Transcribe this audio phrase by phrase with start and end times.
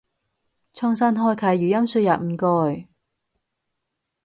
[0.73, 2.87] 重新開啟語音輸入唔該